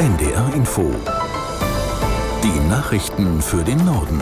NDR 0.00 0.54
Info. 0.54 0.90
Die 2.42 2.68
Nachrichten 2.70 3.42
für 3.42 3.62
den 3.62 3.84
Norden. 3.84 4.18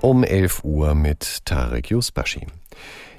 Um 0.00 0.24
11 0.24 0.64
Uhr 0.64 0.96
mit 0.96 1.44
Tarek 1.44 1.92
Yusbashi. 1.92 2.48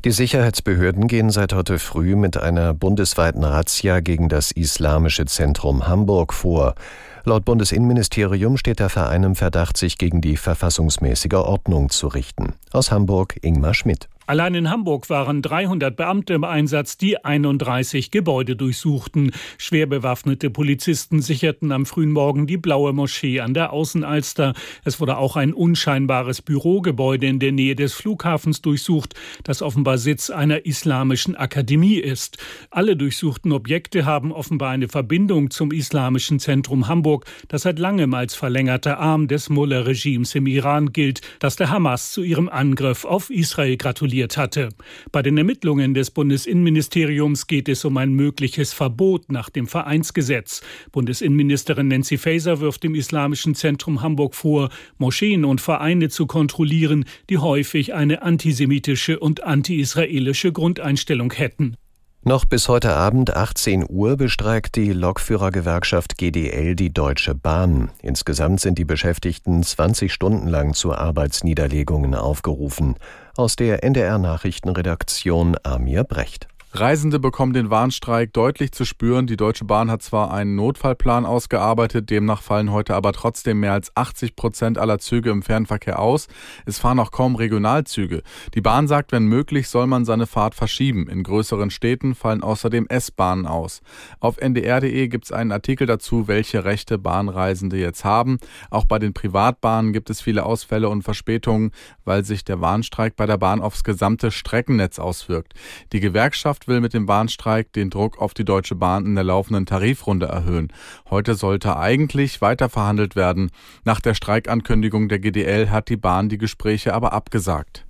Die 0.04 0.12
Sicherheitsbehörden 0.12 1.08
gehen 1.08 1.30
seit 1.30 1.54
heute 1.54 1.80
früh 1.80 2.18
mit 2.18 2.36
einer 2.36 2.74
bundesweiten 2.74 3.46
Razzia 3.46 4.02
gegen 4.02 4.28
das 4.28 4.52
Islamische 4.52 5.24
Zentrum 5.24 5.88
Hamburg 5.88 6.34
vor. 6.34 6.76
Laut 7.24 7.46
Bundesinnenministerium 7.46 8.58
steht 8.58 8.80
der 8.80 8.90
Verein 8.90 9.24
im 9.24 9.36
Verdacht, 9.38 9.78
sich 9.78 9.98
gegen 9.98 10.20
die 10.20 10.36
verfassungsmäßige 10.36 11.36
Ordnung 11.36 11.90
zu 11.90 12.10
richten. 12.10 12.56
Aus 12.74 12.92
Hamburg 12.92 13.38
Ingmar 13.42 13.76
Schmidt. 13.76 14.10
Allein 14.28 14.54
in 14.54 14.70
Hamburg 14.70 15.10
waren 15.10 15.42
300 15.42 15.96
Beamte 15.96 16.34
im 16.34 16.44
Einsatz, 16.44 16.96
die 16.96 17.24
31 17.24 18.12
Gebäude 18.12 18.56
durchsuchten. 18.56 19.32
Schwer 19.58 19.88
bewaffnete 19.88 20.52
Polizisten 20.52 21.22
sicherten 21.22 21.72
am 21.72 21.88
frühen 21.88 22.12
Morgen 22.12 22.46
die 22.46 22.58
blaue 22.58 22.94
Moschee 22.94 23.40
an 23.40 23.56
der 23.56 23.74
Außenalster. 23.74 24.54
Es 24.84 25.00
wurde 25.00 25.18
auch 25.18 25.36
ein 25.36 25.54
unscheinbares 25.54 26.44
Bürogebäude 26.44 27.26
in 27.26 27.40
der 27.40 27.52
Nähe 27.52 27.76
des 27.76 27.94
Flughafens 27.94 28.62
durchsucht, 28.62 29.16
das 29.44 29.64
offenbar 29.64 29.98
Sitz 29.98 30.30
einer 30.30 30.66
islamischen 30.68 31.36
Akademie 31.36 31.96
ist. 31.96 32.38
Alle 32.70 32.96
durchsuchten 32.96 33.52
Objekte 33.52 34.06
haben 34.06 34.32
offenbar 34.32 34.70
eine 34.70 34.88
Verbindung 34.88 35.50
zum 35.50 35.72
Islamischen 35.72 36.40
Zentrum 36.40 36.88
Hamburg, 36.88 37.26
das 37.48 37.64
seit 37.64 37.80
langem 37.80 38.14
als 38.14 38.36
verlängerter 38.36 39.00
Arm 39.00 39.28
des 39.28 39.50
Mullah-Regimes 39.50 40.36
im 40.36 40.46
Iran 40.46 40.94
gilt, 40.94 41.22
das 41.40 41.56
der 41.56 41.72
Hamas 41.72 42.12
zu 42.12 42.22
ihrem 42.22 42.50
Angriff 42.50 43.04
auf 43.04 43.32
Israel 43.32 43.78
gratuliert 43.78 44.11
formuliert 44.12 44.38
hatte. 44.38 44.70
Bei 45.12 45.22
den 45.22 45.38
Ermittlungen 45.38 45.94
des 45.94 46.12
Bundesinnenministeriums 46.12 47.48
geht 47.48 47.70
es 47.70 47.86
um 47.86 47.98
ein 47.98 48.14
mögliches 48.14 48.74
Verbot 48.74 49.32
nach 49.32 49.50
dem 49.50 49.68
Vereinsgesetz. 49.68 50.62
Bundesinnenministerin 50.92 51.88
Nancy 51.88 52.18
Faeser 52.18 52.60
wirft 52.60 52.84
dem 52.84 52.96
Islamischen 52.96 53.56
Zentrum 53.56 54.02
Hamburg 54.02 54.36
vor, 54.36 54.70
Moscheen 54.98 55.46
und 55.46 55.62
Vereine 55.62 56.10
zu 56.10 56.28
kontrollieren, 56.28 57.06
die 57.30 57.38
häufig 57.38 57.94
eine 57.94 58.22
antisemitische 58.22 59.20
und 59.20 59.44
anti-israelische 59.44 60.52
Grundeinstellung 60.52 61.32
hätten. 61.32 61.78
Noch 62.24 62.46
bis 62.46 62.70
heute 62.70 62.94
Abend 62.94 63.36
18 63.36 63.84
Uhr 63.90 64.16
bestreikt 64.16 64.76
die 64.76 64.94
Lokführergewerkschaft 64.94 66.20
GDL 66.20 66.76
die 66.76 66.94
Deutsche 66.94 67.34
Bahn. 67.34 67.90
Insgesamt 68.04 68.60
sind 68.60 68.78
die 68.78 68.86
Beschäftigten 68.86 69.64
20 69.64 70.14
Stunden 70.14 70.48
lang 70.48 70.76
zu 70.76 70.94
Arbeitsniederlegungen 70.94 72.14
aufgerufen. 72.14 72.94
Aus 73.38 73.56
der 73.56 73.84
NDR 73.86 74.18
Nachrichtenredaktion 74.18 75.56
Amir 75.64 76.04
Brecht. 76.04 76.51
Reisende 76.74 77.20
bekommen 77.20 77.52
den 77.52 77.70
Warnstreik 77.70 78.32
deutlich 78.32 78.72
zu 78.72 78.86
spüren. 78.86 79.28
Die 79.28 79.36
Deutsche 79.36 79.66
Bahn 79.66 79.92
hat 79.92 80.02
zwar 80.02 80.34
einen 80.34 80.56
Notfallplan 80.56 81.26
ausgearbeitet, 81.26 82.10
demnach 82.10 82.42
fallen 82.42 82.72
heute 82.72 82.96
aber 82.96 83.12
trotzdem 83.12 83.60
mehr 83.60 83.74
als 83.74 83.94
80 83.98 84.38
Prozent 84.38 84.78
aller 84.78 84.98
Züge 84.98 85.32
im 85.32 85.42
Fernverkehr 85.42 86.00
aus. 86.00 86.30
Es 86.66 86.80
fahren 86.80 87.00
auch 87.00 87.12
kaum 87.12 87.36
Regionalzüge. 87.36 88.22
Die 88.54 88.62
Bahn 88.62 88.88
sagt, 88.88 89.12
wenn 89.12 89.26
möglich, 89.26 89.68
soll 89.68 89.86
man 89.86 90.06
seine 90.06 90.28
Fahrt 90.28 90.56
verschieben. 90.56 91.10
In 91.10 91.24
größeren 91.24 91.72
Städten 91.72 92.16
fallen 92.16 92.42
außerdem 92.42 92.88
S-Bahnen 92.88 93.48
aus. 93.48 93.82
Auf 94.22 94.38
ndr.de 94.38 95.10
gibt 95.10 95.26
es 95.26 95.34
einen 95.34 95.52
Artikel 95.52 95.88
dazu, 95.88 96.30
welche 96.30 96.64
Rechte 96.64 96.98
Bahnreisende 96.98 97.76
jetzt 97.76 98.06
haben. 98.06 98.38
Auch 98.70 98.86
bei 98.86 98.98
den 98.98 99.14
Privatbahnen 99.14 99.92
gibt 99.92 100.10
es 100.10 100.22
viele 100.22 100.46
Ausfälle 100.46 100.88
und 100.88 101.02
Verspätungen, 101.02 101.72
weil 102.06 102.24
sich 102.24 102.46
der 102.46 102.62
Warnstreik 102.62 103.18
bei 103.18 103.26
der 103.26 103.38
Bahn 103.38 103.60
aufs 103.60 103.84
gesamte 103.84 104.32
Streckennetz 104.32 105.00
auswirkt. 105.00 105.54
Die 105.92 106.00
Gewerkschaft 106.00 106.61
Gewerkschaft 106.62 106.68
will 106.68 106.82
mit 106.82 106.94
dem 106.94 107.06
Bahnstreik 107.06 107.74
den 107.74 107.90
Druck 107.90 108.20
auf 108.20 108.34
die 108.34 108.46
Deutsche 108.46 108.76
Bahn 108.76 109.06
in 109.06 109.16
der 109.16 109.24
laufenden 109.24 109.66
Tarifrunde 109.66 110.28
erhöhen. 110.28 110.72
Heute 111.10 111.36
sollte 111.36 111.78
eigentlich 111.78 112.42
weiter 112.42 112.70
verhandelt 112.70 113.16
werden. 113.16 113.50
Nach 113.84 114.00
der 114.00 114.14
Streikankündigung 114.14 115.10
der 115.10 115.20
GDL 115.20 115.70
hat 115.70 115.90
die 115.90 115.98
Bahn 115.98 116.30
die 116.30 116.38
Gespräche 116.38 116.94
aber 116.94 117.14
abgesagt. 117.14 117.86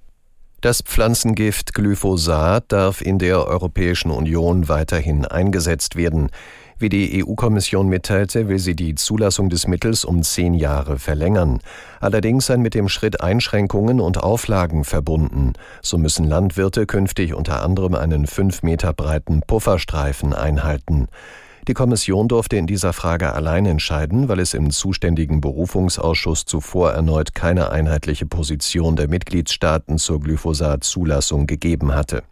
Das 0.62 0.82
Pflanzengift 0.82 1.74
Glyphosat 1.74 2.72
darf 2.72 3.02
in 3.02 3.18
der 3.18 3.48
Europäischen 3.48 4.12
Union 4.12 4.70
weiterhin 4.70 5.26
eingesetzt 5.26 5.96
werden. 5.96 6.30
Wie 6.82 6.90
die 6.90 7.24
EU-Kommission 7.24 7.90
mitteilte, 7.90 8.48
will 8.48 8.58
sie 8.58 8.76
die 8.76 8.96
Zulassung 8.96 9.50
des 9.50 9.68
Mittels 9.68 10.04
um 10.04 10.24
zehn 10.24 10.56
Jahre 10.56 10.98
verlängern. 10.98 11.60
Allerdings 12.00 12.48
seien 12.48 12.64
mit 12.64 12.74
dem 12.74 12.90
Schritt 12.90 13.22
Einschränkungen 13.22 14.02
und 14.02 14.18
Auflagen 14.18 14.84
verbunden. 14.84 15.54
So 15.84 16.00
müssen 16.00 16.26
Landwirte 16.26 16.88
künftig 16.88 17.36
unter 17.36 17.62
anderem 17.62 17.94
einen 17.94 18.26
fünf 18.26 18.64
Meter 18.64 18.94
breiten 18.94 19.44
Pufferstreifen 19.46 20.34
einhalten. 20.34 21.08
Die 21.68 21.76
Kommission 21.76 22.28
durfte 22.28 22.58
in 22.58 22.66
dieser 22.66 22.94
Frage 22.94 23.34
allein 23.34 23.68
entscheiden, 23.68 24.28
weil 24.28 24.40
es 24.40 24.56
im 24.56 24.72
zuständigen 24.72 25.40
Berufungsausschuss 25.40 26.46
zuvor 26.46 26.94
erneut 26.94 27.36
keine 27.36 27.70
einheitliche 27.70 28.26
Position 28.26 28.96
der 28.96 29.08
Mitgliedstaaten 29.08 30.00
zur 30.00 30.20
Glyphosat-Zulassung 30.20 31.46
gegeben 31.46 31.94
hatte. 31.94 32.24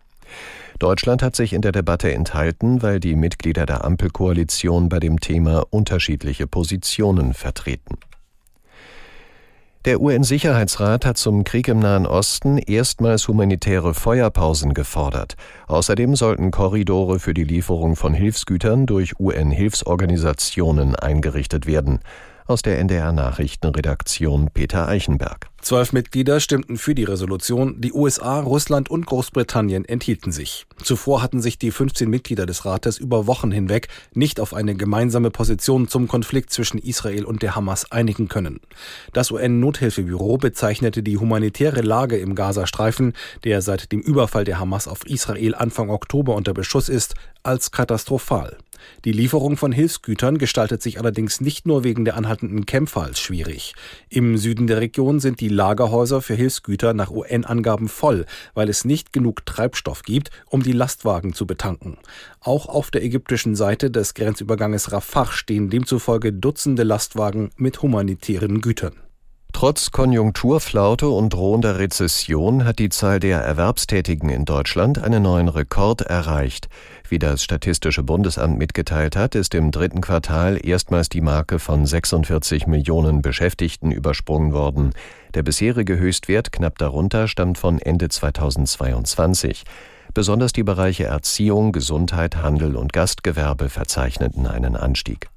Deutschland 0.80 1.22
hat 1.22 1.36
sich 1.36 1.52
in 1.52 1.62
der 1.62 1.74
Debatte 1.74 2.14
enthalten, 2.14 2.82
weil 2.82 3.02
die 3.02 3.16
Mitglieder 3.16 3.66
der 3.66 3.84
Ampelkoalition 3.84 4.88
bei 4.88 5.00
dem 5.00 5.20
Thema 5.20 5.66
unterschiedliche 5.70 6.48
Positionen 6.48 7.34
vertreten. 7.34 7.98
Der 9.86 10.02
UN-Sicherheitsrat 10.02 11.06
hat 11.06 11.18
zum 11.18 11.44
Krieg 11.44 11.68
im 11.68 11.80
Nahen 11.80 12.06
Osten 12.06 12.58
erstmals 12.58 13.28
humanitäre 13.28 13.94
Feuerpausen 13.94 14.74
gefordert. 14.74 15.36
Außerdem 15.68 16.16
sollten 16.16 16.52
Korridore 16.52 17.20
für 17.20 17.34
die 17.34 17.46
Lieferung 17.46 17.96
von 17.96 18.14
Hilfsgütern 18.14 18.86
durch 18.86 19.20
UN-Hilfsorganisationen 19.20 20.96
eingerichtet 20.96 21.66
werden. 21.66 22.00
Aus 22.46 22.62
der 22.62 22.80
NDR 22.80 23.12
Nachrichtenredaktion 23.12 24.50
Peter 24.54 24.88
Eichenberg. 24.88 25.49
Zwölf 25.62 25.94
Mitglieder 25.94 26.40
stimmten 26.40 26.78
für 26.78 26.96
die 26.96 27.04
Resolution, 27.04 27.82
die 27.82 27.92
USA, 27.92 28.40
Russland 28.40 28.90
und 28.90 29.06
Großbritannien 29.06 29.86
enthielten 29.86 30.32
sich. 30.32 30.66
Zuvor 30.84 31.22
hatten 31.22 31.42
sich 31.42 31.58
die 31.58 31.72
15 31.72 32.10
Mitglieder 32.10 32.46
des 32.46 32.66
Rates 32.66 32.98
über 32.98 33.28
Wochen 33.28 33.52
hinweg 33.52 33.90
nicht 34.14 34.40
auf 34.40 34.54
eine 34.54 34.76
gemeinsame 34.76 35.32
Position 35.32 35.88
zum 35.88 36.08
Konflikt 36.08 36.52
zwischen 36.52 36.78
Israel 36.78 37.26
und 37.26 37.42
der 37.42 37.56
Hamas 37.56 37.92
einigen 37.92 38.30
können. 38.30 38.62
Das 39.14 39.32
UN-Nothilfebüro 39.32 40.38
bezeichnete 40.38 41.04
die 41.04 41.18
humanitäre 41.18 41.82
Lage 41.82 42.18
im 42.18 42.36
Gazastreifen, 42.36 43.14
der 43.44 43.62
seit 43.62 43.92
dem 43.92 44.02
Überfall 44.02 44.46
der 44.46 44.60
Hamas 44.60 44.88
auf 44.88 45.06
Israel 45.06 45.56
Anfang 45.56 45.90
Oktober 45.90 46.36
unter 46.36 46.54
Beschuss 46.54 46.90
ist, 46.90 47.16
als 47.44 47.72
katastrophal. 47.72 48.58
Die 49.06 49.12
Lieferung 49.12 49.58
von 49.58 49.72
Hilfsgütern 49.72 50.38
gestaltet 50.38 50.82
sich 50.82 51.00
allerdings 51.00 51.42
nicht 51.42 51.66
nur 51.66 51.84
wegen 51.84 52.06
der 52.06 52.16
anhaltenden 52.16 52.66
Kämpfer 52.66 53.04
als 53.04 53.20
schwierig. 53.20 53.74
Im 54.10 54.38
Süden 54.38 54.68
der 54.68 54.82
Region 54.82 55.20
sind 55.20 55.40
die 55.50 55.56
Lagerhäuser 55.56 56.22
für 56.22 56.36
Hilfsgüter 56.36 56.94
nach 56.94 57.12
UN-Angaben 57.12 57.90
voll, 57.90 58.26
weil 58.54 58.70
es 58.70 58.86
nicht 58.86 59.12
genug 59.12 59.46
Treibstoff 59.46 60.04
gibt, 60.04 60.30
um 60.46 60.64
die 60.64 60.72
Lastwagen 60.72 61.34
zu 61.34 61.48
betanken. 61.48 61.98
Auch 62.40 62.68
auf 62.68 62.92
der 62.92 63.04
ägyptischen 63.04 63.56
Seite 63.56 63.90
des 63.92 64.14
Grenzüberganges 64.14 64.92
Rafah 64.92 65.32
stehen 65.32 65.70
demzufolge 65.70 66.32
Dutzende 66.32 66.84
Lastwagen 66.84 67.50
mit 67.58 67.82
humanitären 67.82 68.62
Gütern. 68.62 69.09
Trotz 69.52 69.92
Konjunkturflaute 69.92 71.10
und 71.10 71.34
drohender 71.34 71.80
Rezession 71.80 72.64
hat 72.64 72.80
die 72.80 72.90
Zahl 72.90 73.20
der 73.20 73.42
Erwerbstätigen 73.42 74.30
in 74.30 74.46
Deutschland 74.46 75.04
einen 75.04 75.24
neuen 75.24 75.50
Rekord 75.50 76.02
erreicht. 76.02 76.70
Wie 77.10 77.20
das 77.20 77.44
Statistische 77.44 78.04
Bundesamt 78.04 78.58
mitgeteilt 78.58 79.16
hat, 79.16 79.36
ist 79.36 79.54
im 79.56 79.72
dritten 79.72 80.00
Quartal 80.00 80.60
erstmals 80.64 81.10
die 81.10 81.22
Marke 81.22 81.60
von 81.60 81.86
46 81.86 82.68
Millionen 82.68 83.22
Beschäftigten 83.22 83.92
übersprungen 83.92 84.54
worden. 84.54 84.92
Der 85.34 85.44
bisherige 85.44 85.98
Höchstwert 85.98 86.52
knapp 86.52 86.78
darunter 86.78 87.28
stammt 87.28 87.58
von 87.58 87.80
Ende 87.80 88.08
2022. 88.08 89.64
Besonders 90.14 90.54
die 90.54 90.64
Bereiche 90.64 91.06
Erziehung, 91.06 91.72
Gesundheit, 91.72 92.38
Handel 92.38 92.76
und 92.76 92.94
Gastgewerbe 92.94 93.70
verzeichneten 93.70 94.48
einen 94.48 94.76
Anstieg. 94.76 95.30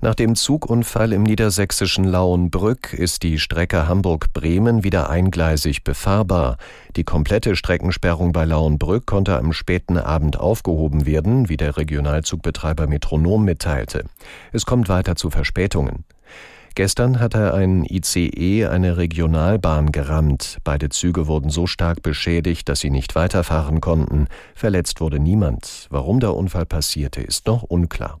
Nach 0.00 0.14
dem 0.14 0.36
Zugunfall 0.36 1.12
im 1.12 1.24
niedersächsischen 1.24 2.04
Lauenbrück 2.04 2.92
ist 2.92 3.24
die 3.24 3.40
Strecke 3.40 3.88
Hamburg-Bremen 3.88 4.84
wieder 4.84 5.10
eingleisig 5.10 5.82
befahrbar. 5.82 6.56
Die 6.94 7.02
komplette 7.02 7.56
Streckensperrung 7.56 8.30
bei 8.30 8.44
Lauenbrück 8.44 9.06
konnte 9.06 9.36
am 9.36 9.52
späten 9.52 9.98
Abend 9.98 10.38
aufgehoben 10.38 11.04
werden, 11.04 11.48
wie 11.48 11.56
der 11.56 11.76
Regionalzugbetreiber 11.76 12.86
Metronom 12.86 13.44
mitteilte. 13.44 14.04
Es 14.52 14.66
kommt 14.66 14.88
weiter 14.88 15.16
zu 15.16 15.30
Verspätungen. 15.30 16.04
Gestern 16.76 17.18
hatte 17.18 17.52
ein 17.54 17.84
ICE 17.84 18.66
eine 18.66 18.98
Regionalbahn 18.98 19.90
gerammt. 19.90 20.58
Beide 20.62 20.90
Züge 20.90 21.26
wurden 21.26 21.50
so 21.50 21.66
stark 21.66 22.02
beschädigt, 22.02 22.68
dass 22.68 22.78
sie 22.78 22.90
nicht 22.90 23.16
weiterfahren 23.16 23.80
konnten. 23.80 24.28
Verletzt 24.54 25.00
wurde 25.00 25.18
niemand. 25.18 25.88
Warum 25.90 26.20
der 26.20 26.36
Unfall 26.36 26.66
passierte, 26.66 27.20
ist 27.20 27.48
noch 27.48 27.64
unklar. 27.64 28.20